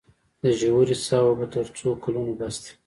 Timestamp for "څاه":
1.07-1.23